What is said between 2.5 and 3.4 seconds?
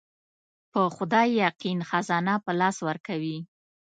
لاس ورکوي.